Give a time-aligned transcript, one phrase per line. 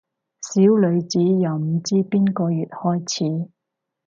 [0.41, 3.51] 小女子由唔知邊個月開始